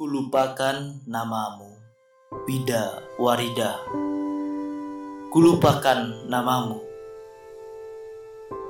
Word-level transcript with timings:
Kulupakan 0.00 1.04
namamu, 1.04 1.76
Bida 2.48 3.04
Warida. 3.20 3.84
Kulupakan 5.28 6.24
namamu. 6.24 6.80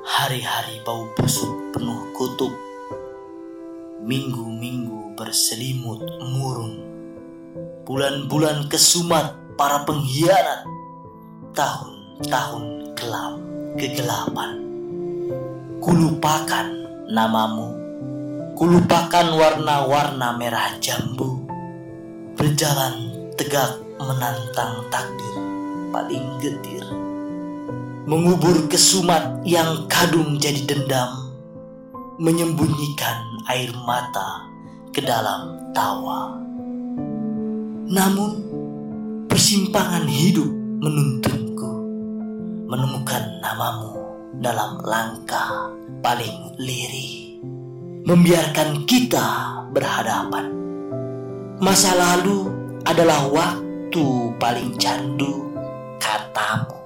Hari-hari 0.03 0.83
bau 0.83 1.07
busuk 1.15 1.71
penuh 1.71 2.11
kutuk. 2.19 2.51
Minggu-minggu 4.03 5.15
berselimut 5.15 6.03
murung. 6.35 6.83
Bulan-bulan 7.87 8.67
kesumat 8.67 9.31
para 9.55 9.87
pengkhianat. 9.87 10.67
Tahun-tahun 11.55 12.91
kelam 12.99 13.35
kegelapan. 13.79 14.59
Kulupakan 15.79 16.67
namamu 17.07 17.80
Kulupakan 18.61 19.41
warna-warna 19.41 20.37
merah 20.37 20.77
jambu. 20.85 21.49
Berjalan 22.37 23.09
tegak 23.33 23.81
menantang 23.97 24.85
takdir 24.93 25.37
paling 25.89 26.29
getir. 26.45 26.85
Mengubur 28.05 28.69
kesumat 28.69 29.41
yang 29.49 29.89
kadung 29.89 30.37
jadi 30.37 30.61
dendam. 30.69 31.33
Menyembunyikan 32.21 33.49
air 33.49 33.73
mata 33.89 34.45
ke 34.93 35.01
dalam 35.01 35.73
tawa. 35.73 36.37
Namun 37.89 38.45
persimpangan 39.25 40.05
hidup 40.05 40.53
menuntunku 40.85 41.71
Menemukan 42.69 43.41
namamu 43.41 43.97
dalam 44.37 44.77
langkah 44.85 45.73
paling 46.05 46.61
lirih 46.61 47.30
membiarkan 48.05 48.89
kita 48.89 49.27
berhadapan. 49.71 50.51
Masa 51.61 51.93
lalu 51.93 52.49
adalah 52.89 53.29
waktu 53.29 54.05
paling 54.41 54.75
candu 54.81 55.53
katamu. 56.01 56.81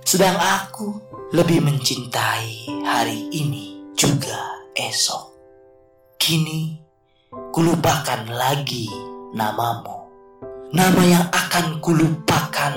Sedang 0.00 0.40
aku 0.40 0.96
lebih 1.36 1.60
mencintai 1.60 2.84
hari 2.88 3.28
ini 3.28 3.92
juga 3.92 4.64
esok. 4.72 5.36
Kini 6.16 6.80
kulupakan 7.52 8.32
lagi 8.32 8.88
namamu. 9.36 10.08
Nama 10.72 11.02
yang 11.04 11.26
akan 11.28 11.80
kulupakan 11.84 12.74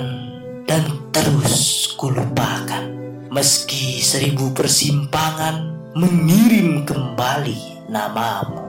dan 0.68 0.84
terus 1.12 1.88
kulupakan. 1.96 2.92
Meski 3.32 4.04
seribu 4.04 4.52
persimpangan 4.52 5.81
mengirim 5.92 6.88
kembali 6.88 7.84
namamu 7.92 8.64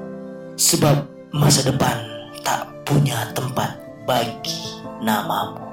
sebab 0.60 1.08
masa 1.32 1.64
depan 1.64 2.04
tak 2.44 2.68
punya 2.84 3.32
tempat 3.32 3.80
bagi 4.04 4.84
namamu. 5.00 5.64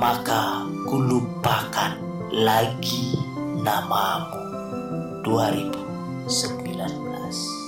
Maka 0.00 0.64
kulupakan 0.88 2.00
lagi 2.32 3.20
namamu. 3.60 4.40
2010 5.28 7.61